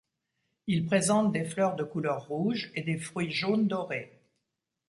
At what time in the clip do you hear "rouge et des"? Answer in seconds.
2.25-2.97